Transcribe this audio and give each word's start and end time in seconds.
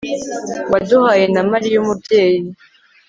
waduhaye 0.71 1.25
na 1.33 1.41
mariya, 1.51 1.77
umubyeyi 1.81 2.41